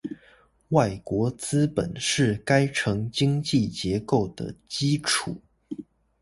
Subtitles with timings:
[0.69, 5.37] 外國資本是該城經濟結構的基礎